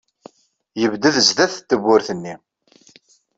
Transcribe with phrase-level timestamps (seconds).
[0.81, 2.35] Yebded sdat tewwurt-nni.